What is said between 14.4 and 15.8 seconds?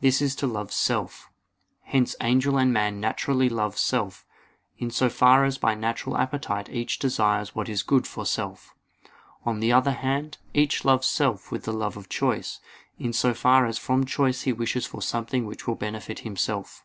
he wishes for something which will